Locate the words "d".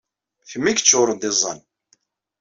0.41-0.45, 1.21-1.23